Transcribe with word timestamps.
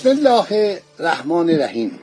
بسم 0.00 0.08
الله 0.08 0.80
الرحمن 0.98 1.50
الرحیم. 1.50 1.98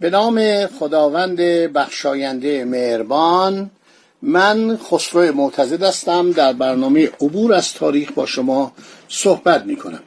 به 0.00 0.10
نام 0.10 0.66
خداوند 0.66 1.36
بخشاینده 1.72 2.64
مهربان 2.64 3.70
من 4.22 4.76
خسرو 4.76 5.34
معتزد 5.34 5.82
هستم. 5.82 6.32
در 6.32 6.52
برنامه 6.52 7.10
عبور 7.20 7.54
از 7.54 7.72
تاریخ 7.72 8.12
با 8.12 8.26
شما 8.26 8.72
صحبت 9.08 9.64
می 9.64 9.76
کنم 9.76 10.02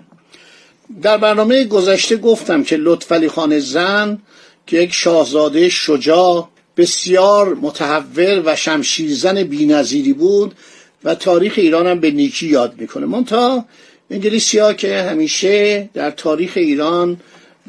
در 1.02 1.18
برنامه 1.18 1.64
گذشته 1.64 2.18
گفتم 2.18 2.64
که 2.64 2.76
لطفعلی 2.80 3.30
خان 3.30 3.60
زن 3.60 4.20
که 4.68 4.78
یک 4.78 4.94
شاهزاده 4.94 5.70
شجاع 5.70 6.50
بسیار 6.78 7.54
متحور 7.56 8.42
و 8.46 8.56
شمشیرزن 8.56 9.44
بینظیری 9.44 10.14
بود 10.14 10.56
و 11.04 11.16
تاریخ 11.16 11.54
ایران 11.58 11.88
هم 11.88 12.00
به 12.00 12.12
نیکی 12.12 12.48
یاد 12.48 12.74
می‌کنه. 12.78 13.06
منتها 13.06 13.66
انگلیسی 14.12 14.60
ها 14.60 14.74
که 14.74 15.02
همیشه 15.02 15.90
در 15.94 16.12
تاریخ 16.12 16.52
ایران 16.56 17.18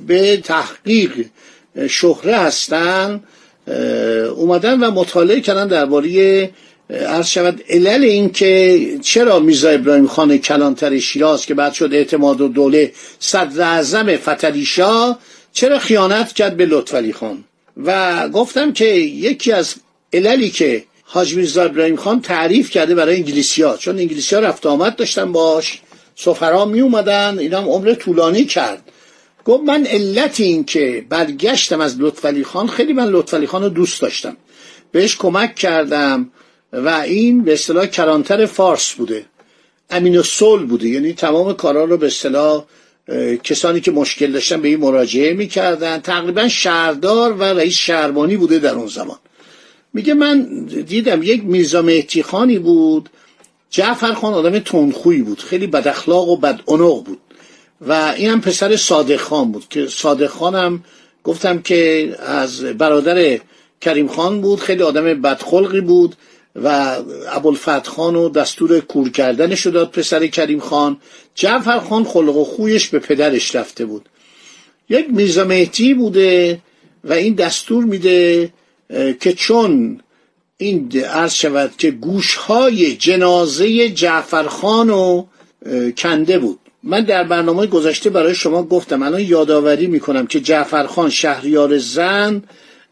به 0.06 0.36
تحقیق 0.36 1.26
شهره 1.88 2.36
هستن 2.36 3.22
اومدن 4.36 4.80
و 4.80 4.90
مطالعه 4.90 5.40
کردن 5.40 5.68
درباره 5.68 6.50
عرض 6.90 7.26
شود 7.26 7.64
علل 7.68 8.02
این 8.04 8.32
که 8.32 8.80
چرا 9.02 9.38
میرزا 9.38 9.70
ابراهیم 9.70 10.06
خان 10.06 10.38
کلانتر 10.38 10.98
شیراز 10.98 11.46
که 11.46 11.54
بعد 11.54 11.72
شد 11.72 11.90
اعتماد 11.92 12.40
و 12.40 12.48
دوله 12.48 12.92
صدر 13.18 13.62
اعظم 13.62 14.16
فتلیشا 14.16 15.16
چرا 15.52 15.78
خیانت 15.78 16.32
کرد 16.32 16.56
به 16.56 16.66
لطفعلی 16.66 17.12
خان؟ 17.12 17.44
و 17.84 18.28
گفتم 18.28 18.72
که 18.72 18.84
یکی 18.84 19.52
از 19.52 19.74
عللی 20.12 20.50
که 20.50 20.84
حاج 21.02 21.34
میرزا 21.34 21.62
ابراهیم 21.62 21.96
خان 21.96 22.20
تعریف 22.20 22.70
کرده 22.70 22.94
برای 22.94 23.16
انگلیسی 23.16 23.64
چون 23.78 23.98
انگلیسی 23.98 24.36
رفت 24.36 24.66
آمد 24.66 24.96
داشتن 24.96 25.32
باش. 25.32 25.80
سفرا 26.24 26.64
می 26.64 26.80
اومدن 26.80 27.38
اینا 27.38 27.60
هم 27.60 27.68
عمر 27.68 27.94
طولانی 27.94 28.44
کرد. 28.44 28.82
گفت 29.44 29.64
من 29.64 29.86
علت 29.86 30.40
این 30.40 30.64
که 30.64 31.06
برگشتم 31.08 31.80
از 31.80 31.96
لطفعلی 31.98 32.44
خان 32.44 32.68
خیلی 32.68 32.92
من 32.92 33.08
لطفعلی 33.08 33.46
خان 33.46 33.62
رو 33.62 33.68
دوست 33.68 34.02
داشتم. 34.02 34.36
بهش 34.92 35.16
کمک 35.16 35.54
کردم 35.54 36.30
و 36.72 36.88
این 36.88 37.44
به 37.44 37.52
اصطلاح 37.52 37.86
کرانتر 37.86 38.46
فارس 38.46 38.92
بوده. 38.92 39.24
امین 39.90 40.18
و 40.18 40.22
سول 40.22 40.66
بوده. 40.66 40.88
یعنی 40.88 41.12
تمام 41.12 41.52
کارا 41.52 41.84
رو 41.84 41.96
به 41.96 42.06
اصطلاح 42.06 42.64
کسانی 43.44 43.80
که 43.80 43.90
مشکل 43.90 44.32
داشتن 44.32 44.60
به 44.60 44.68
این 44.68 44.80
مراجعه 44.80 45.34
می‌کردن. 45.34 45.98
تقریبا 45.98 46.48
شهردار 46.48 47.32
و 47.32 47.42
رئیس 47.42 47.74
شهربانی 47.74 48.36
بوده 48.36 48.58
در 48.58 48.74
اون 48.74 48.86
زمان. 48.86 49.18
میگه 49.94 50.14
من 50.14 50.64
دیدم 50.86 51.22
یک 51.22 51.44
میرزا 51.44 51.82
مهدی 51.82 52.22
خانی 52.22 52.58
بود. 52.58 53.08
جعفر 53.70 54.14
خان 54.14 54.34
آدم 54.34 54.58
تندخویی 54.58 55.22
بود. 55.22 55.40
خیلی 55.40 55.66
بد 55.66 55.88
اخلاق 55.88 56.28
و 56.28 56.36
بد 56.36 56.60
بود. 56.66 57.18
و 57.80 57.92
این 58.16 58.30
هم 58.30 58.40
پسر 58.40 58.76
صادق 58.76 59.16
خان 59.16 59.52
بود 59.52 59.68
که 59.68 59.86
صادق 59.86 60.26
خانم 60.26 60.84
گفتم 61.24 61.62
که 61.62 62.10
از 62.26 62.64
برادر 62.64 63.40
کریم 63.80 64.08
خان 64.08 64.40
بود 64.40 64.60
خیلی 64.60 64.82
آدم 64.82 65.20
بدخلقی 65.20 65.80
بود 65.80 66.16
و 66.56 66.96
ابوالفتح 67.32 67.90
خان 67.90 68.16
و 68.16 68.28
دستور 68.28 68.80
کور 68.80 69.10
کردنش 69.10 69.66
داد 69.66 69.90
پسر 69.90 70.26
کریم 70.26 70.60
خان. 70.60 70.96
جعفر 71.34 71.78
خان 71.78 72.04
خلق 72.04 72.36
و 72.36 72.44
خویش 72.44 72.88
به 72.88 72.98
پدرش 72.98 73.56
رفته 73.56 73.84
بود. 73.84 74.08
یک 74.88 75.06
میرزا 75.10 75.48
بوده 75.98 76.60
و 77.04 77.12
این 77.12 77.34
دستور 77.34 77.84
میده 77.84 78.52
که 79.20 79.32
چون 79.32 80.00
این 80.60 81.04
عرض 81.04 81.34
شود 81.34 81.70
که 81.78 81.90
گوشهای 81.90 82.96
جنازه 82.96 83.88
جعفر 83.90 84.42
خان 84.42 84.88
رو 84.88 85.26
کنده 85.96 86.38
بود. 86.38 86.58
من 86.82 87.04
در 87.04 87.24
برنامه 87.24 87.66
گذشته 87.66 88.10
برای 88.10 88.34
شما 88.34 88.62
گفتم 88.62 89.02
الان 89.02 89.20
یادآوری 89.20 89.86
می‌کنم 89.86 90.26
که 90.26 90.40
جعفر 90.40 90.86
خان 90.86 91.10
شهریار 91.10 91.78
زن 91.78 92.42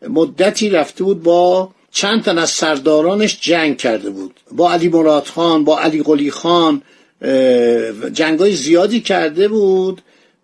مدتی 0.09 0.71
رفته 0.71 1.05
بود 1.05 1.23
با 1.23 1.71
چند 1.93 2.23
تن 2.23 2.39
از 2.39 2.51
سردارانش 2.51 3.39
جنگ 3.41 3.77
کرده 3.77 4.11
بود. 4.11 4.35
با 4.53 4.73
علی 4.73 4.89
مراد 4.89 5.27
خان 5.27 5.65
با 5.65 5.81
علی 5.81 6.03
قلی 6.03 6.31
خان 6.31 6.83
جنگای 8.13 8.53
زیادی 8.53 9.01
کرده 9.01 9.49
بود 9.49 10.03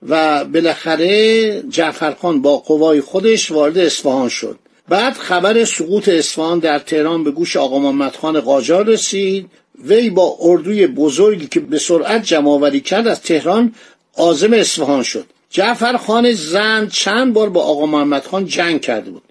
و 0.08 0.44
بالاخره 0.44 1.62
جعفر 1.62 2.14
خان 2.14 2.42
با 2.42 2.56
قوای 2.56 3.00
خودش 3.00 3.50
وارد 3.50 3.78
اصفهان 3.78 4.28
شد. 4.28 4.58
بعد 4.88 5.14
خبر 5.14 5.64
سقوط 5.64 6.08
اصفهان 6.08 6.58
در 6.58 6.78
تهران 6.78 7.24
به 7.24 7.30
گوش 7.30 7.56
آقا 7.56 7.78
محمد 7.78 8.16
خان 8.16 8.40
قاجار 8.40 8.86
رسید. 8.86 9.50
وی 9.84 10.10
با 10.10 10.36
اردوی 10.40 10.86
بزرگی 10.86 11.46
که 11.46 11.60
به 11.60 11.78
سرعت 11.78 12.22
جمعآوری 12.22 12.80
کرد 12.80 13.06
از 13.06 13.22
تهران 13.22 13.74
عازم 14.16 14.52
اصفهان 14.52 15.02
شد. 15.02 15.26
جعفر 15.50 15.96
خان 15.96 16.32
زند 16.32 16.90
چند 16.90 17.34
بار 17.34 17.50
با 17.50 17.62
آقا 17.62 17.86
محمد 17.86 18.24
خان 18.24 18.46
جنگ 18.46 18.80
کرده 18.80 19.10
بود. 19.10 19.22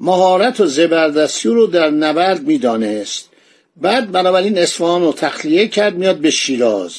مهارت 0.00 0.60
و 0.60 0.66
زبردستی 0.66 1.48
رو 1.48 1.66
در 1.66 1.90
نبرد 1.90 2.42
می‌دانست. 2.42 3.28
بعد 3.76 4.12
بنابراین 4.12 4.58
اصفهان 4.58 5.02
رو 5.02 5.12
تخلیه 5.12 5.68
کرد 5.68 5.96
میاد 5.96 6.16
به 6.16 6.30
شیراز. 6.30 6.94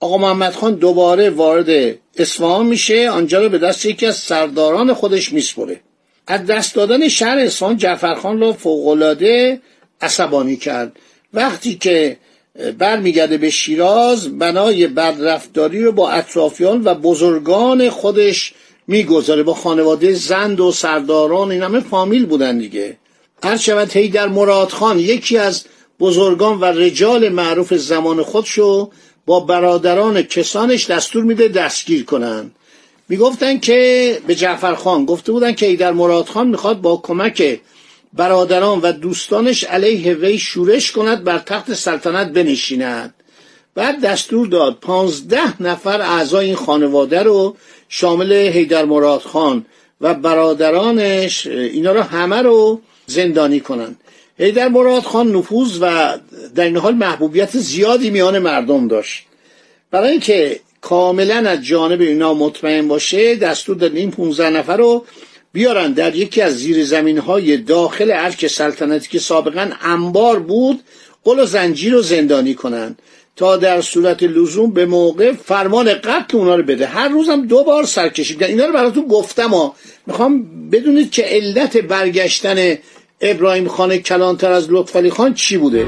آقا 0.00 0.18
محمد 0.18 0.52
خان 0.52 0.74
دوباره 0.74 1.30
وارد 1.30 1.98
اصفهان 2.16 2.66
میشه 2.66 3.10
آنجا 3.10 3.42
رو 3.42 3.48
به 3.48 3.58
دست 3.58 3.86
یکی 3.86 4.06
از 4.06 4.16
سرداران 4.16 4.94
خودش 4.94 5.32
میسپره. 5.32 5.80
از 6.26 6.46
دست 6.46 6.74
دادن 6.74 7.08
شهر 7.08 7.38
اصفهان 7.38 7.76
جعفرخان 7.76 8.40
رو 8.40 8.52
فوقالعاده 8.52 9.60
عصبانی 10.00 10.56
کرد. 10.56 10.96
وقتی 11.34 11.74
که 11.74 12.16
برمیگرده 12.78 13.38
به 13.38 13.50
شیراز 13.50 14.38
بنای 14.38 14.86
بدرفتاری 14.86 15.82
رو 15.82 15.92
با 15.92 16.10
اطرافیان 16.10 16.82
و 16.84 16.94
بزرگان 16.94 17.90
خودش 17.90 18.52
می‌گذاره. 18.86 19.42
با 19.42 19.54
خانواده 19.54 20.14
زند 20.14 20.60
و 20.60 20.72
سرداران 20.72 21.50
این 21.50 21.62
همه 21.62 21.80
فامیل 21.80 22.26
بودن 22.26 22.58
دیگه. 22.58 22.96
هر 23.42 23.56
شود 23.56 23.92
هیدر 23.92 24.28
مراد 24.28 24.68
خان 24.68 24.98
یکی 24.98 25.38
از 25.38 25.64
بزرگان 26.00 26.60
و 26.60 26.64
رجال 26.64 27.28
معروف 27.28 27.74
زمان 27.74 28.22
خودشو 28.22 28.90
با 29.26 29.40
برادران 29.40 30.22
کسانش 30.22 30.90
دستور 30.90 31.24
میده 31.24 31.48
دستگیر 31.48 32.04
کنن. 32.04 32.50
می‌گفتن 33.08 33.58
که 33.58 34.18
به 34.26 34.34
جعفر 34.34 34.74
خان 34.74 35.04
گفته 35.04 35.32
بودن 35.32 35.52
که 35.52 35.66
ایدر 35.66 35.92
مراد 35.92 36.26
خان 36.26 36.48
می‌خواد 36.48 36.80
با 36.80 36.96
کمک 36.96 37.60
برادران 38.12 38.80
و 38.80 38.92
دوستانش 38.92 39.64
علیه 39.64 40.14
وی 40.14 40.38
شورش 40.38 40.92
کند 40.92 41.24
بر 41.24 41.38
تخت 41.38 41.74
سلطنت 41.74 42.32
بنشیند. 42.32 43.14
بعد 43.74 44.00
دستور 44.00 44.46
داد 44.46 44.78
پانزده 44.80 45.62
نفر 45.62 46.00
اعضای 46.00 46.46
این 46.46 46.54
خانواده 46.54 47.22
رو 47.22 47.56
شامل 47.88 48.32
هیدر 48.32 48.84
مراد 48.84 49.20
خان 49.20 49.66
و 50.00 50.14
برادرانش 50.14 51.46
اینا 51.46 51.92
رو 51.92 52.02
همه 52.02 52.42
رو 52.42 52.80
زندانی 53.06 53.60
کنند. 53.60 54.00
هیدر 54.38 54.68
مراد 54.68 55.02
خان 55.02 55.36
نفوذ 55.36 55.78
و 55.80 56.18
در 56.54 56.64
این 56.64 56.76
حال 56.76 56.94
محبوبیت 56.94 57.58
زیادی 57.58 58.10
میان 58.10 58.38
مردم 58.38 58.88
داشت. 58.88 59.26
برای 59.90 60.10
اینکه 60.10 60.60
کاملا 60.82 61.50
از 61.50 61.64
جانب 61.64 62.00
اینا 62.00 62.34
مطمئن 62.34 62.88
باشه 62.88 63.34
دستور 63.34 63.76
داد 63.76 63.96
این 63.96 64.10
15 64.10 64.50
نفر 64.50 64.76
رو 64.76 65.04
بیارن 65.52 65.92
در 65.92 66.14
یکی 66.16 66.42
از 66.42 66.56
زیر 66.56 66.84
زمین 66.84 67.18
های 67.18 67.56
داخل 67.56 68.10
ارک 68.14 68.46
سلطنتی 68.46 69.08
که 69.08 69.18
سابقا 69.18 69.70
انبار 69.82 70.38
بود 70.38 70.80
قل 71.24 71.38
و 71.38 71.46
زنجیر 71.46 71.92
رو 71.92 72.02
زندانی 72.02 72.54
کنن. 72.54 72.96
تا 73.36 73.56
در 73.56 73.80
صورت 73.80 74.22
لزوم 74.22 74.70
به 74.70 74.86
موقع 74.86 75.32
فرمان 75.32 75.94
قتل 75.94 76.36
اونا 76.36 76.56
رو 76.56 76.62
بده. 76.62 76.86
هر 76.86 77.08
روزم 77.08 77.46
دو 77.46 77.64
بار 77.64 77.84
سرکشی 77.84 78.44
اینا 78.44 78.66
رو 78.66 78.72
براتون 78.72 79.06
گفتم 79.06 79.48
ها. 79.48 79.74
می‌خوام 80.06 80.44
بدونید 80.70 81.10
که 81.10 81.22
علت 81.22 81.76
برگشتن 81.76 82.78
ابراهیم 83.20 83.68
خان 83.68 83.96
کلانتر 83.96 84.52
از 84.52 84.66
لطفعلی 84.70 85.10
خان 85.10 85.34
چی 85.34 85.56
بوده. 85.56 85.86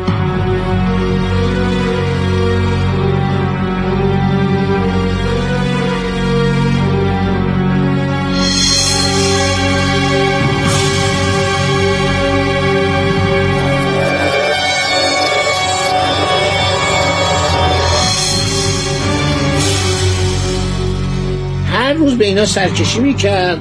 روز 22.14 22.18
به 22.18 22.26
اینا 22.26 22.46
سرکشی 22.46 23.00
می‌کرد 23.00 23.58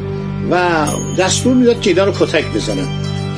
و 0.51 0.87
دستور 1.19 1.53
می‌داد 1.53 1.81
که 1.81 1.89
اینا 1.89 2.05
رو 2.05 2.11
کتک 2.11 2.45
بزنن. 2.55 2.87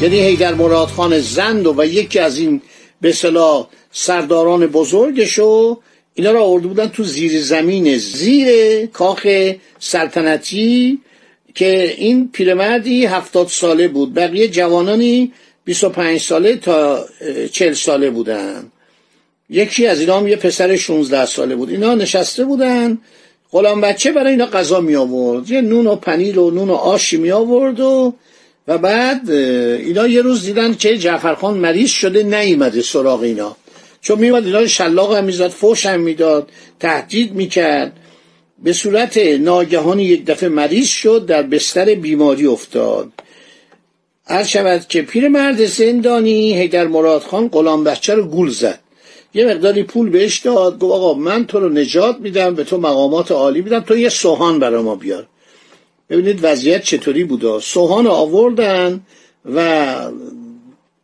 یعنی 0.02 0.20
هیدر 0.20 0.54
مراد 0.54 0.88
خان 0.88 1.20
زند 1.20 1.68
و, 1.68 1.84
یکی 1.86 2.20
از 2.20 2.38
این 2.38 2.62
به 3.02 3.12
صلاح 3.12 3.68
سرداران 3.92 4.68
بزرگشو 4.68 5.80
اینا 6.14 6.32
رو 6.32 6.40
آورده 6.40 6.68
بودن 6.68 6.88
تو 6.88 7.04
زیر 7.04 7.42
زمین 7.42 7.98
زیر 7.98 8.86
کاخ 8.86 9.28
سلطنتی 9.80 11.00
که 11.56 11.96
این 11.98 12.30
پیرمردی 12.34 13.06
هفتاد 13.06 13.48
ساله 13.48 13.88
بود. 13.88 14.14
بقیه 14.14 14.48
جوانانی 14.48 15.32
25 15.66 16.20
ساله 16.20 16.56
تا 16.56 17.06
40 17.52 17.74
ساله 17.74 18.10
بودن. 18.10 18.72
یکی 19.50 19.88
از 19.88 20.00
اینا 20.00 20.18
هم 20.18 20.28
یه 20.28 20.36
پسر 20.36 20.76
16 20.76 21.26
ساله 21.26 21.56
بود. 21.56 21.70
اینا 21.70 21.96
نشسته 21.96 22.46
بودن 22.46 22.98
غلام 23.52 23.82
بچه 23.82 24.12
برای 24.12 24.32
اینا 24.32 24.46
غذا 24.46 24.80
می 24.80 24.96
آورد. 24.96 25.50
یه 25.50 25.62
نون 25.62 25.88
و 25.88 25.96
پنیر 25.96 26.40
و 26.40 26.52
نون 26.52 26.70
و 26.70 26.74
آشی 26.74 27.18
می 27.18 27.32
آورد 27.32 27.80
و 27.80 28.14
و 28.68 28.78
بعد 28.78 29.32
اینا 29.32 30.08
یه 30.08 30.22
روز 30.22 30.46
دیدن 30.46 30.74
که 30.74 30.98
جعفرخان 30.98 31.58
مریض 31.58 31.90
شده 31.90 32.24
نیومده 32.24 32.82
سراغ 32.82 33.22
اینا. 33.22 33.58
چون 34.02 34.20
میومد 34.20 34.46
اینا 34.46 34.68
شلاق 34.68 35.16
هم 35.16 35.24
می‌زد 35.24 35.48
فوش 35.48 35.86
هم 35.86 36.00
می‌داد 36.00 36.50
تهدید 36.80 37.34
می‌کرد. 37.34 37.94
به 38.64 38.74
صورت 38.74 39.18
ناگهانی 39.18 40.04
یک 40.04 40.26
دفعه 40.26 40.50
مریض 40.50 40.88
شد 40.88 41.26
در 41.26 41.44
بستر 41.44 41.96
بیماری 41.96 42.46
افتاد. 42.46 43.12
هر 44.28 44.44
شود 44.44 44.88
که 44.88 45.02
پیرمرد 45.02 45.66
زندانی 45.66 46.54
هیدر 46.54 46.88
مراد 46.88 47.22
خان 47.22 47.48
غلام 47.48 47.84
بچه 47.84 48.14
رو 48.14 48.24
گول 48.24 48.50
زد. 48.50 48.80
یه 49.36 49.46
مقداری 49.46 49.84
پول 49.84 50.10
بهش 50.10 50.40
داد 50.40 50.80
گفت 50.80 50.94
آقا 50.94 51.14
من 51.14 51.46
تو 51.46 51.60
رو 51.60 51.70
نجات 51.70 52.18
میدم 52.20 52.56
به 52.56 52.64
تو 52.64 52.78
مقامات 52.78 53.32
عالی 53.32 53.62
میدم 53.62 53.80
تو 53.80 53.98
یه 53.98 54.10
سوهان 54.10 54.60
برای 54.60 54.82
ما 54.82 54.96
بیار. 54.96 55.28
ببینید 56.10 56.40
وضعیت 56.44 56.84
چطوری 56.84 57.24
بوده 57.24 57.60
سوهان 57.60 58.08
آوردن 58.08 59.02
و 59.56 59.96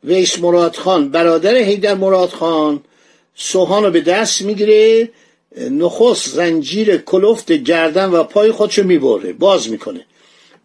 ویس 0.03 0.39
مراد 0.39 0.75
خان 0.75 1.09
برادر 1.09 1.55
هیدر 1.55 1.93
مراد 1.93 2.29
خان 2.29 2.79
سوهان 3.35 3.83
رو 3.83 3.91
به 3.91 4.01
دست 4.01 4.41
می‌گیره 4.41 5.09
نخست 5.71 6.29
زنجیر 6.29 6.97
کلفت 6.97 7.51
گردن 7.51 8.09
و 8.09 8.23
پای 8.23 8.51
خودشو 8.51 8.83
می‌بره 8.83 9.33
باز 9.33 9.69
می‌کنه. 9.69 10.05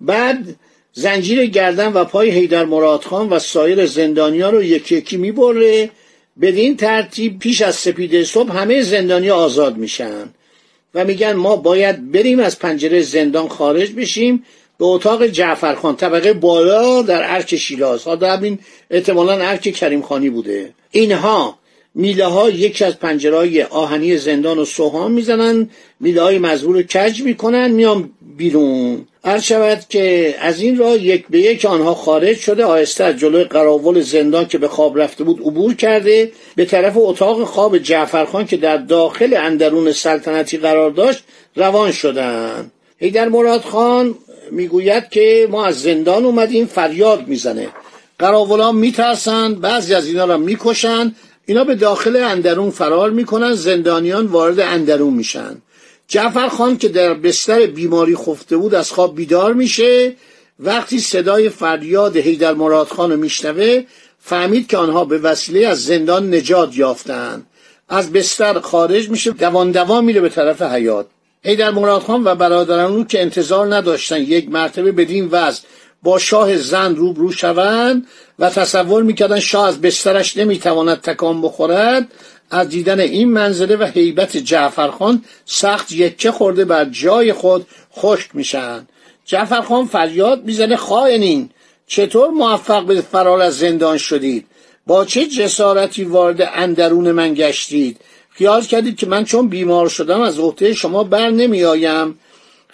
بعد 0.01 0.55
زنجیر 0.93 1.47
گردن 1.47 1.93
و 1.93 2.05
پای 2.05 2.31
هیدر 2.31 2.65
مراد 2.65 3.03
خان 3.05 3.29
و 3.29 3.39
سایر 3.39 3.87
زندانیا 3.87 4.51
رو 4.51 4.63
یکی 4.63 4.97
یکی 4.97 5.17
می‌بره 5.17 5.91
بدین 6.41 6.77
ترتیب 6.77 7.39
پیش 7.39 7.63
از 7.63 7.75
سپیده 7.75 8.25
صبح 8.25 8.57
همه 8.57 8.83
زندانیا 8.83 9.37
آزاد 9.37 9.77
میشن 9.77 10.29
و 10.95 11.05
میگن 11.05 11.33
ما 11.33 11.57
باید 11.57 12.13
بریم 12.13 12.41
از 12.41 12.59
پنجره 12.59 13.03
زندان 13.03 13.49
خارج 13.49 13.93
بشیم 13.93 14.45
به 14.79 14.85
اتاق 14.85 15.27
جعفرخان 15.27 15.97
طبقه 15.97 16.33
بالا 16.33 17.03
در 17.03 17.35
ارک 17.35 17.57
شیراز. 17.57 18.05
ها 18.05 18.17
همین 18.17 18.59
احتمالا 18.91 19.33
ارک 19.33 19.61
کریم 19.61 20.03
خانی 20.03 20.31
بوده. 20.31 20.73
اینها 20.91 21.59
میله 21.95 22.27
ها 22.27 22.51
یکی 22.51 22.85
از 22.85 22.99
پنجره 22.99 23.37
های 23.37 23.63
آهنی 23.63 24.19
زندان 24.19 24.59
و 24.59 24.65
سوهان 24.65 25.13
می‌زنن. 25.13 25.71
میله 26.01 26.23
های 26.23 26.39
مزبور 26.39 26.83
کج 26.83 27.23
می‌کنن. 27.23 27.71
میان 27.71 28.11
بیرون. 28.37 29.07
هر 29.25 29.41
شود 29.41 29.81
که 29.89 30.35
از 30.41 30.61
این 30.61 30.79
راه 30.79 31.03
یک 31.03 31.25
به 31.31 31.41
یک 31.41 31.65
آنها 31.65 31.95
خارج 31.95 32.37
شده 32.37 32.65
آهسته 32.65 33.05
از 33.05 33.17
جلوی 33.17 33.45
قراول 33.45 34.01
زندان 34.01 34.47
که 34.47 34.59
به 34.59 34.69
خواب 34.69 34.99
رفته 34.99 35.25
بود 35.25 35.41
عبور 35.41 35.75
کرده. 35.75 36.33
به 36.57 36.65
طرف 36.65 36.93
اتاق 36.97 37.45
خواب 37.45 37.79
جعفرخان 37.79 38.47
که 38.47 38.57
در 38.57 38.77
داخل 38.77 39.35
اندرون 39.37 39.93
سلطنتی 39.93 40.57
قرار 40.57 40.91
داشت 40.91 41.25
روان 41.57 41.93
شدند 41.93 42.73
هیدر 42.99 43.29
مراد 43.29 43.61
خان 43.61 44.15
می‌گوید 44.51 45.09
که 45.09 45.49
ما 45.51 45.67
از 45.67 45.83
زندان 45.83 46.25
اومدیم 46.25 46.67
فریاد 46.67 47.29
می‌زنه. 47.29 47.69
قراولان 48.19 48.77
میترسن 48.77 49.55
بعضی 49.55 49.95
از 49.95 50.07
اینا 50.07 50.25
را 50.25 50.37
می‌کشن 50.37 51.15
اینا 51.47 51.65
به 51.65 51.75
داخل 51.75 52.17
اندرون 52.17 52.71
فرار 52.71 53.11
می‌کنن 53.11 53.55
زندانیان 53.55 54.27
وارد 54.27 54.61
اندرون 54.61 55.15
میشن. 55.15 55.57
جعفر 56.09 56.49
خان 56.49 56.79
که 56.79 56.89
در 56.89 57.15
بستر 57.15 57.67
بیماری 57.67 58.17
خفته 58.17 58.57
بود 58.57 58.75
از 58.75 58.91
خواب 58.93 59.17
بیدار 59.17 59.55
میشه. 59.55 60.15
وقتی 60.61 60.99
صدای 60.99 61.49
فریاد 61.49 62.17
هیدر 62.17 62.55
مراد 62.55 62.87
خان 62.87 63.11
رو 63.11 63.17
میشنوه 63.17 63.85
فهمید 64.19 64.67
که 64.67 64.77
آنها 64.77 65.05
به 65.05 65.19
وسیله 65.19 65.67
از 65.67 65.85
زندان 65.85 66.35
نجات 66.35 66.77
یافتند 66.77 67.47
از 67.89 68.13
بستر 68.13 68.61
خارج 68.61 69.11
میشه 69.11 69.31
دوان 69.31 69.71
دوان 69.71 70.05
میره 70.05 70.21
به 70.21 70.29
طرف 70.29 70.63
حیات. 70.63 71.07
هیدر 71.43 71.71
مراد 71.71 72.03
خان 72.03 72.25
و 72.25 72.35
برادران 72.35 72.93
او 72.93 73.05
که 73.05 73.23
انتظار 73.23 73.75
نداشتن 73.75 74.21
یک 74.21 74.51
مرتبه 74.51 74.93
بدین 74.93 75.29
وضع 75.33 75.63
با 76.07 76.19
شاه 76.19 76.57
زن 76.57 76.97
روبرو 76.97 77.33
شوند 77.33 78.07
و 78.39 78.51
تصور 78.51 79.03
می‌کردن 79.03 79.41
شاه 79.41 79.69
از 79.69 79.81
بسترش 79.81 80.37
نمی‌تواند 80.37 81.01
تکان 81.01 81.43
بخورد 81.43 82.09
از 82.51 82.69
دیدن 82.69 83.01
این 83.01 83.33
منظره 83.33 83.77
و 83.77 83.85
حیبت 83.85 84.37
جعفرخان 84.37 85.25
سخت 85.45 85.93
یکه 85.93 86.31
خورده 86.31 86.65
بر 86.65 86.85
جای 86.85 87.33
خود 87.33 87.67
خشک 87.97 88.31
میشن 88.35 88.87
جعفرخان 89.25 89.87
فریاد 89.87 90.45
می‌زنه 90.45 90.77
خائنین 90.77 91.51
چطور 91.87 92.29
موفق 92.29 92.85
به 92.85 93.01
فرار 93.01 93.41
از 93.41 93.59
زندان 93.59 93.99
شدید؟ 93.99 94.47
با 94.87 95.05
چه 95.05 95.27
جسارتی 95.27 96.05
وارد 96.05 96.51
اندرون 96.55 97.13
من 97.13 97.35
گشتید؟ 97.35 98.01
خیال 98.31 98.63
کردید 98.63 98.97
که 98.97 99.07
من 99.07 99.25
چون 99.25 99.49
بیمار 99.49 99.89
شدم 99.89 100.21
از 100.21 100.39
عهده 100.39 100.73
شما 100.73 101.05
بر 101.05 101.31
نمیآیم؟ 101.31 102.19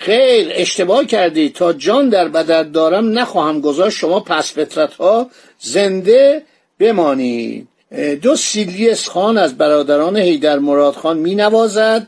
خیر 0.04 0.48
اشتباه 0.54 1.04
کردید 1.04 1.54
تا 1.54 1.72
جان 1.72 2.08
در 2.08 2.28
بدر 2.28 2.62
دارم 2.62 3.18
نخواهم 3.18 3.60
گذاشت 3.60 3.98
شما 3.98 4.20
پس 4.20 4.52
فطرت 4.52 4.94
ها 4.94 5.30
زنده 5.58 6.42
بمانید. 6.78 7.68
دو 8.22 8.36
سیلی 8.36 8.90
اسخان 8.90 9.38
از 9.38 9.58
برادران 9.58 10.16
هیدر 10.16 10.58
مراد 10.58 10.94
خان 10.94 11.18
می 11.18 11.34
نوازد. 11.34 12.06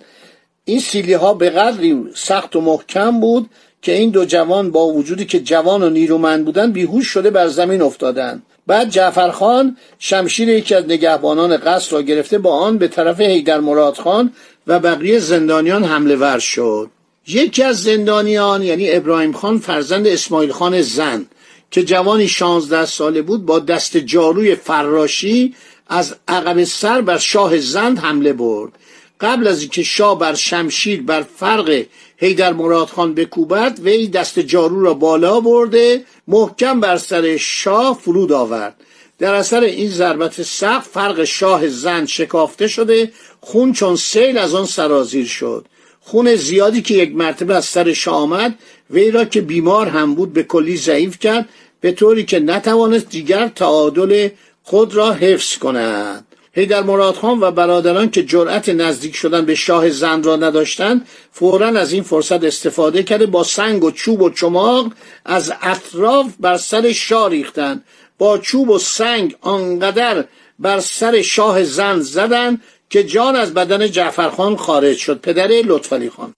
این 0.65 0.81
سیلی 0.81 1.13
ها 1.13 1.35
به 1.35 1.51
قدری 1.51 2.05
سخت 2.15 2.57
و 2.57 2.61
محکم 2.61 3.21
بود 3.21 3.51
که 3.83 3.93
این 3.93 4.11
دو 4.11 4.25
جوان 4.25 4.71
با 4.71 4.87
وجودی 4.87 5.25
که 5.25 5.41
جوان 5.41 5.83
و 5.83 5.91
نیرومند 5.91 6.45
بودند 6.45 6.73
بیهوش 6.73 7.07
شده 7.07 7.31
بر 7.31 7.47
زمین 7.49 7.83
افتادند. 7.83 8.43
بعد 8.67 8.91
جعفرخان 8.91 9.77
شمشیر 9.99 10.49
یکی 10.49 10.75
از 10.75 10.85
نگهبانان 10.85 11.57
قصر 11.57 11.93
را 11.93 12.03
گرفته 12.03 12.39
با 12.39 12.57
آن 12.57 12.79
به 12.79 12.89
طرف 12.89 13.21
هیدر 13.21 13.61
مراد 13.61 13.95
خان 13.95 14.33
و 14.67 14.79
بقیه 14.81 15.19
زندانیان 15.19 15.85
حمله 15.85 16.17
ور 16.17 16.39
شد. 16.39 16.91
یکی 17.27 17.63
از 17.63 17.83
زندانیان 17.83 18.63
یعنی 18.63 18.91
ابراهیم 18.91 19.33
خان 19.33 19.59
فرزند 19.59 20.07
اسماعیل 20.07 20.53
خان 20.53 20.83
زن 20.83 21.27
که 21.71 21.83
جوانی 21.83 22.29
شانزده 22.29 22.87
ساله 22.87 23.23
بود 23.23 23.47
با 23.47 23.59
دست 23.59 23.97
جاروی 23.97 24.55
فراشی 24.55 25.55
از 25.89 26.15
عقب 26.29 26.65
سر 26.65 27.01
بر 27.01 27.19
شاه 27.19 27.59
زند 27.59 27.99
حمله 27.99 28.33
برد. 28.33 28.73
قبل 29.21 29.47
از 29.47 29.61
اینکه 29.61 29.83
شاه 29.83 30.19
بر 30.19 30.35
شمشیر 30.35 31.03
بر 31.03 31.23
فرق 31.37 31.85
هیدر 32.17 32.53
مراد 32.53 32.89
خان 32.89 33.15
بکوبد 33.15 33.79
وی 33.83 34.09
دست 34.09 34.39
جارو 34.39 34.83
را 34.83 34.95
بالا 34.95 35.41
برده 35.41 36.05
محکم 36.29 36.81
بر 36.81 36.97
سر 36.97 37.37
شاه 37.37 37.99
فرود 38.03 38.33
آورد. 38.33 38.77
در 39.19 39.35
اثر 39.35 39.61
این 39.61 39.91
ضربت 39.91 40.43
سخت 40.43 40.91
فرق 40.91 41.25
شاه 41.25 41.69
زند 41.69 42.09
شکافته 42.09 42.69
شده 42.69 43.13
خون 43.41 43.73
چون 43.73 43.97
سیل 43.97 44.39
از 44.39 44.55
آن 44.55 44.67
سرازیر 44.67 45.27
شد. 45.27 45.67
خون 46.07 46.35
زیادی 46.35 46.83
که 46.83 46.95
یک 46.95 47.17
مرتبه 47.17 47.55
از 47.55 47.65
سر 47.65 47.93
شاه 47.93 48.15
آمد 48.15 48.55
وی 48.91 49.11
را 49.11 49.25
که 49.25 49.41
بیمار 49.41 49.89
هم 49.89 50.15
بود 50.15 50.33
به 50.33 50.43
کلی 50.43 50.77
ضعیف 50.77 51.19
کرد 51.19 51.49
به 51.81 51.93
طوری 51.93 52.25
که 52.25 52.41
نتوانست 52.41 53.09
دیگر 53.09 53.49
تعادل 53.49 54.29
خود 54.63 54.95
را 54.95 55.13
حفظ 55.13 55.59
کند. 55.59 56.27
هیدر 56.53 56.83
مراد 56.83 57.15
خان 57.15 57.41
و 57.41 57.51
برادران 57.51 58.11
که 58.11 58.23
جرأت 58.23 58.69
نزدیک 58.69 59.17
شدن 59.17 59.45
به 59.45 59.55
شاه 59.55 59.91
زند 59.91 60.27
را 60.27 60.37
نداشتند 60.37 61.09
فورا 61.33 61.67
از 61.67 61.93
این 61.93 62.03
فرصت 62.03 62.45
استفاده 62.45 63.03
کرده 63.03 63.27
با 63.27 63.45
سنگ 63.45 63.85
و 63.85 63.91
چوب 63.91 64.23
و 64.23 64.31
چماق 64.31 64.93
از 65.25 65.53
اطراف 65.63 66.27
بر 66.41 66.57
سر 66.57 66.93
شاه 66.93 67.31
ریختند. 67.31 67.85
با 68.19 68.39
چوب 68.39 68.71
و 68.71 68.79
سنگ 68.79 69.37
آنقدر 69.41 70.25
بر 70.59 70.81
سر 70.81 71.23
شاه 71.23 71.65
زند 71.65 72.01
زدند 72.03 72.61
که 72.91 73.05
جان 73.05 73.37
از 73.37 73.55
بدن 73.55 73.87
جعفرخان 73.87 74.57
خارج 74.57 74.97
شد. 74.97 75.21
پدر 75.21 75.47
لطفعلی 75.47 76.11
خان. 76.11 76.35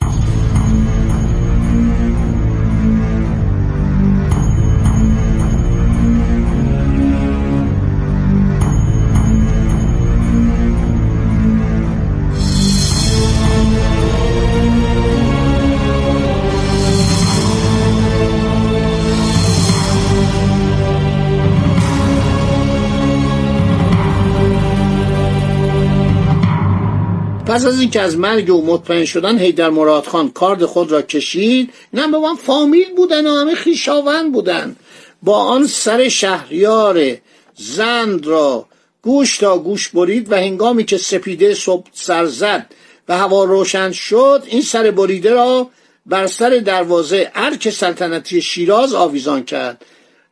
پس 27.47 27.67
از 27.67 27.81
اینکه 27.81 28.00
از 28.00 28.19
مرگ 28.19 28.50
او 28.50 28.67
مطمئن 28.67 29.05
شدن 29.05 29.38
هیدر 29.38 29.71
مرادخان 29.71 30.31
کارد 30.31 30.65
خود 30.65 30.93
را 30.93 31.03
کشید 31.03 31.73
نه 31.93 32.09
به 32.09 32.19
من 32.19 32.35
فامیل 32.35 32.95
بودن 32.97 33.26
و 33.26 33.37
همه 33.37 33.55
خیشاوند 33.55 34.33
بودن. 34.33 34.76
با 35.23 35.37
آن 35.37 35.67
سر 35.67 36.09
شهریار 36.09 37.17
زند 37.55 38.26
را 38.26 38.67
گوش 39.03 39.38
تا 39.38 39.59
گوش 39.59 39.88
برید 39.88 40.33
و 40.33 40.37
هنگامی 40.37 40.85
که 40.85 40.99
سپیده 40.99 41.55
صبح 41.55 41.87
سر 41.93 42.26
زد 42.26 42.67
و 43.09 43.19
هوا 43.19 43.45
روشن 43.45 43.93
شد 43.93 44.43
این 44.47 44.62
سر 44.62 44.91
بریده 44.91 45.31
را 45.31 45.71
بر 46.07 46.26
سر 46.26 46.50
دروازه 46.65 47.31
ارک 47.35 47.71
سلطنتی 47.71 48.43
شیراز 48.43 48.95
آویزان 48.95 49.45
کرد 49.45 49.85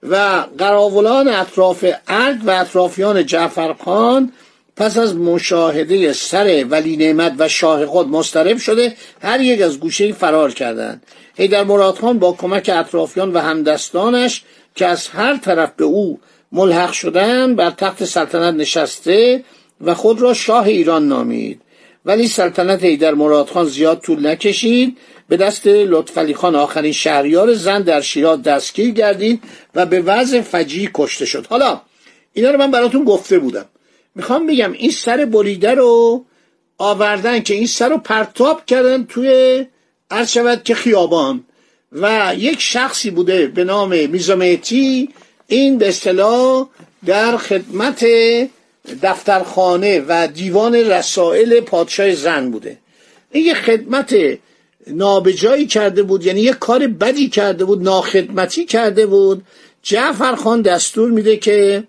و 0.02 0.44
قراولان 0.59 1.28
اطراف 1.28 1.85
ارک 2.09 2.38
و 2.44 2.50
اطرافیان 2.50 3.26
جعفرخان 3.26 4.33
پس 4.76 4.99
از 4.99 5.16
مشاهده 5.16 6.12
سر 6.12 6.64
ولی 6.69 6.97
نعمت 6.97 7.35
و 7.38 7.49
شاه 7.49 7.87
خود 7.87 8.09
مسترب 8.09 8.59
شده 8.59 8.95
هر 9.23 9.40
یک 9.40 9.61
از 9.62 9.81
گوشه 9.81 10.12
فرار 10.12 10.52
کردند. 10.52 11.02
حیدر 11.37 11.64
مراد 11.64 11.99
خان 11.99 12.19
با 12.19 12.33
کمک 12.33 12.71
اطرافیان 12.75 13.33
و 13.33 13.38
همدستانش 13.38 14.43
که 14.75 14.87
از 14.87 15.09
هر 15.09 15.37
طرف 15.37 15.73
به 15.76 15.85
او 15.85 16.21
ملحق 16.52 16.93
شدن 16.93 17.57
بر 17.57 17.71
تخت 17.71 18.04
سلطنت 18.04 18.54
نشسته 18.54 19.45
و 19.81 19.95
خود 19.95 20.21
را 20.21 20.35
شاه 20.35 20.66
ایران 20.66 21.09
نامید. 21.09 21.61
ولی 22.04 22.28
سلطنت 22.28 22.85
حیدر 22.85 23.14
مراد 23.14 23.49
خان 23.49 23.66
زیاد 23.66 24.00
طول 24.00 24.26
نکشید. 24.26 24.97
به 25.28 25.37
دست 25.37 25.66
لطفعلی 25.66 26.35
خان 26.35 26.57
آخرین 26.57 26.93
شهریار 26.93 27.54
زن 27.54 27.83
در 27.83 28.00
شیراز 28.00 28.43
دستگیر 28.43 28.90
گردید 28.90 29.43
و 29.75 29.87
به 29.87 30.00
وضع 30.00 30.40
فجی 30.40 30.90
کشته 30.95 31.26
شد. 31.26 31.47
حالا 31.47 31.81
اینا 32.33 32.50
رو 32.50 32.59
من 32.59 32.71
براتون 32.71 33.04
گفته 33.04 33.38
بودم. 33.38 33.66
می‌خوام 34.14 34.47
بگم 34.47 34.73
این 34.73 34.90
سر 34.90 35.25
بریده 35.25 35.75
رو 35.75 36.25
آوردن 36.78 37.40
که 37.40 37.54
این 37.54 37.66
سر 37.66 37.88
رو 37.88 37.99
پرتاب 37.99 38.66
کردن 38.66 39.04
توی 39.04 39.66
عرض 40.11 40.30
شود 40.30 40.62
که 40.62 40.75
خیابان. 40.75 41.44
و 41.92 42.35
یک 42.38 42.61
شخصی 42.61 43.11
بوده 43.11 43.47
به 43.47 43.64
نام 43.64 44.09
میزامیتی 44.09 45.09
این 45.47 45.78
به 45.78 45.88
اصطلاح 45.88 46.68
در 47.06 47.37
خدمت 47.37 48.06
دفترخانه 49.02 50.04
و 50.09 50.28
دیوان 50.35 50.75
رسائل 50.75 51.61
پادشاه 51.61 52.14
زن 52.14 52.50
بوده. 52.50 52.78
این 53.33 53.47
یه 53.47 53.54
خدمت 53.54 54.16
نابجایی 54.87 55.66
کرده 55.66 56.02
بود 56.02 56.26
یعنی 56.26 56.40
یه 56.40 56.52
کار 56.52 56.87
بدی 56.87 57.28
کرده 57.28 57.64
بود 57.64 57.83
ناخدمتی 57.83 58.64
کرده 58.64 59.06
بود. 59.06 59.42
جعفر 59.83 60.35
خان 60.35 60.62
دستور 60.62 61.11
میده 61.11 61.37
که 61.37 61.85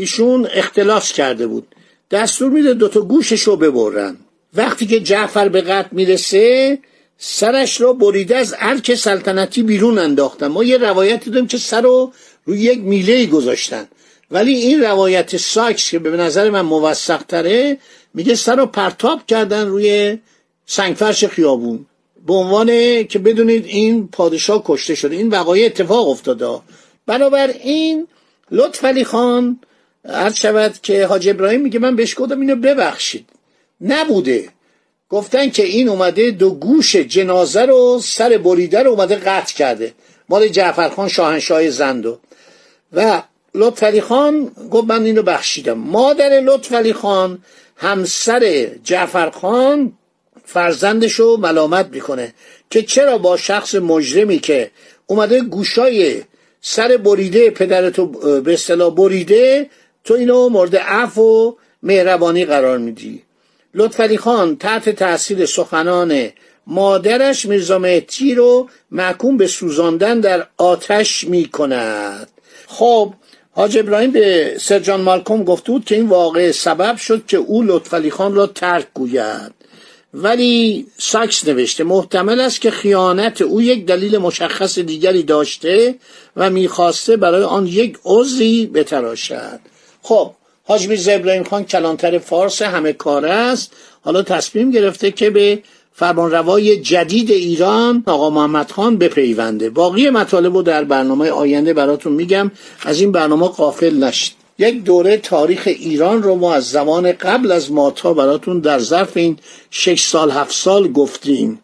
ایشون 0.00 0.48
اختلاس 0.52 1.12
کرده 1.12 1.46
بود. 1.46 1.74
دستور 2.10 2.50
میده 2.50 2.74
دوتا 2.74 3.00
گوشش 3.00 3.42
رو 3.42 3.56
ببرن. 3.56 4.16
وقتی 4.54 4.86
که 4.86 5.00
جعفر 5.00 5.48
به 5.48 5.60
قتل 5.60 5.88
می‌رسه 5.92 6.78
سرش 7.18 7.80
رو 7.80 7.94
بریده 7.94 8.36
از 8.36 8.54
ارک 8.58 8.94
سلطنتی 8.94 9.62
بیرون 9.62 9.98
انداختن. 9.98 10.46
ما 10.46 10.64
یه 10.64 10.78
روایتی 10.78 11.30
داریم 11.30 11.46
که 11.46 11.58
سر 11.58 11.80
رو 11.80 12.12
روی 12.44 12.60
یک 12.60 12.78
میله 12.78 13.26
گذاشتن. 13.26 13.88
ولی 14.30 14.54
این 14.54 14.82
روایت 14.82 15.36
ساکس 15.36 15.90
که 15.90 15.98
به 15.98 16.10
نظر 16.10 16.50
من 16.50 16.60
موثق 16.60 17.22
تره 17.22 17.78
میگه 18.14 18.34
سر 18.34 18.56
رو 18.56 18.66
پرتاب 18.66 19.26
کردن 19.26 19.66
روی 19.66 20.18
سنگفرش 20.66 21.24
خیابون. 21.24 21.86
به 22.26 22.32
عنوان 22.34 22.68
که 23.04 23.18
بدونید 23.18 23.66
این 23.66 24.08
پادشاه 24.08 24.62
کشته 24.66 24.94
شده. 24.94 25.16
این 25.16 25.28
وقایع 25.28 25.66
اتفاق 25.66 26.08
افتاده. 26.08 26.58
بنابر 27.06 27.48
این 27.48 28.06
لطف 28.50 28.84
علی 28.84 29.04
خان 29.04 29.60
عرض 30.04 30.34
شود 30.34 30.74
که 30.82 31.06
حاج 31.06 31.28
ابراهیم 31.28 31.60
میگه 31.60 31.78
من 31.78 31.96
بهش 31.96 32.14
گفتم 32.18 32.40
اینو 32.40 32.56
ببخشید. 32.56 33.26
نبوده. 33.80 34.48
گفتن 35.08 35.50
که 35.50 35.62
این 35.62 35.88
اومده 35.88 36.30
دو 36.30 36.50
گوش 36.50 36.96
جنازه 36.96 37.62
رو 37.62 38.00
سر 38.04 38.38
بریده 38.38 38.82
رو 38.82 38.90
اومده 38.90 39.16
قطع 39.16 39.54
کرده. 39.54 39.92
مال 40.28 40.48
جعفرخان 40.48 41.08
شاهنشاه 41.08 41.70
زندو. 41.70 42.18
و 42.92 43.22
لطفعلی 43.54 44.00
خان 44.00 44.50
گفت 44.70 44.88
من 44.88 45.04
اینو 45.04 45.22
بخشیدم. 45.22 45.78
مادر 45.78 46.40
لطفعلی 46.40 46.92
خان 46.92 47.38
همسر 47.76 48.70
جعفرخان 48.84 49.92
فرزندش 50.44 51.12
رو 51.12 51.36
ملامت 51.36 51.86
می‌کنه 51.92 52.34
که 52.70 52.82
چرا 52.82 53.18
با 53.18 53.36
شخص 53.36 53.74
مجرمی 53.74 54.38
که 54.38 54.70
اومده 55.06 55.40
گوشای 55.40 56.22
سر 56.60 56.96
بریده 56.96 57.50
پدرتو 57.50 58.06
به 58.40 58.52
اصطلاح 58.52 58.94
بریده 58.94 59.70
تو 60.04 60.14
اینو 60.14 60.48
مورد 60.48 60.76
عفو 60.76 61.22
و 61.22 61.52
مهربانی 61.82 62.44
قرار 62.44 62.78
میدی. 62.78 63.22
لطفعلی 63.74 64.18
خان 64.18 64.56
تحت 64.56 64.88
تاثیر 64.88 65.46
سخنان 65.46 66.28
مادرش 66.66 67.46
میرزا 67.46 67.78
مهتی 67.78 68.34
رو 68.34 68.68
محکوم 68.90 69.36
به 69.36 69.46
سوزاندن 69.46 70.20
در 70.20 70.46
آتش 70.56 71.24
می‌کند. 71.24 72.28
خب 72.66 73.12
حاج 73.52 73.78
ابراهیم 73.78 74.10
به 74.10 74.56
سرجان 74.60 75.00
مالکوم 75.00 75.44
گفته 75.44 75.72
بود 75.72 75.84
که 75.84 75.94
این 75.94 76.08
واقع 76.08 76.50
سبب 76.50 76.96
شد 76.96 77.26
که 77.26 77.36
او 77.36 77.62
لطفعلی 77.62 78.10
خان 78.10 78.34
را 78.34 78.46
ترک 78.46 78.86
گوید. 78.94 79.52
ولی 80.14 80.86
ساکس 80.98 81.48
نوشته 81.48 81.84
محتمل 81.84 82.40
است 82.40 82.60
که 82.60 82.70
خیانت 82.70 83.42
او 83.42 83.62
یک 83.62 83.86
دلیل 83.86 84.18
مشخص 84.18 84.78
دیگری 84.78 85.22
داشته 85.22 85.94
و 86.36 86.50
می‌خواسته 86.50 87.16
برای 87.16 87.42
آن 87.42 87.66
یک 87.66 87.98
عذری 88.04 88.66
بتراشد. 88.66 89.60
خب 90.02 90.30
حاج 90.64 90.88
میرزا 90.88 91.12
ابراهیم 91.12 91.44
خان 91.44 91.64
کلانتر 91.64 92.18
فارس 92.18 92.62
همه 92.62 92.92
کار 92.92 93.26
است. 93.26 93.72
حالا 94.04 94.22
تصمیم 94.22 94.70
گرفته 94.70 95.10
که 95.10 95.30
به 95.30 95.62
فرمانروای 95.92 96.76
جدید 96.76 97.30
ایران 97.30 98.02
آقا 98.06 98.30
محمد 98.30 98.70
خان 98.70 98.98
بپیونده. 98.98 99.70
باقی 99.70 100.10
مطالب 100.10 100.56
رو 100.56 100.62
در 100.62 100.84
برنامه 100.84 101.30
آینده 101.30 101.72
براتون 101.74 102.12
میگم. 102.12 102.50
از 102.82 103.00
این 103.00 103.12
برنامه 103.12 103.48
قافل 103.48 104.04
نشید. 104.04 104.32
یک 104.58 104.84
دوره 104.84 105.16
تاریخ 105.16 105.62
ایران 105.66 106.22
رو 106.22 106.34
ما 106.34 106.54
از 106.54 106.70
زمان 106.70 107.12
قبل 107.12 107.52
از 107.52 107.72
ماتا 107.72 108.14
براتون 108.14 108.60
در 108.60 108.78
ظرف 108.78 109.16
این 109.16 109.36
شش 109.70 110.02
سال 110.02 110.30
هفت 110.30 110.54
سال 110.54 110.92
گفتیم. 110.92 111.60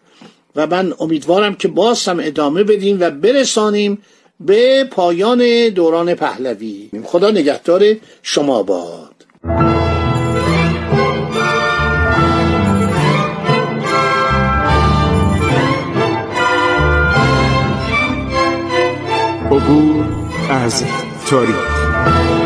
و 0.56 0.66
من 0.66 0.94
امیدوارم 1.00 1.54
که 1.54 1.68
باز 1.68 2.08
هم 2.08 2.20
ادامه 2.20 2.64
بدیم 2.64 3.00
و 3.00 3.10
برسانیم 3.10 3.98
به 4.40 4.84
پایان 4.84 5.68
دوران 5.68 6.14
پهلوی. 6.14 6.90
خدا 7.04 7.30
نگهدار 7.30 7.82
شما 8.22 8.62
باد. 8.62 9.14
عبور 19.50 20.04
از 20.50 20.84
تاریخ. 21.26 22.45